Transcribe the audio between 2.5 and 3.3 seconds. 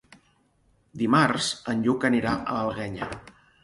l'Alguenya.